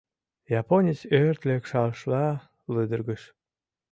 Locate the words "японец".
0.59-0.99